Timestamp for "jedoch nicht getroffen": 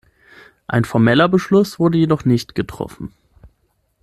1.99-3.13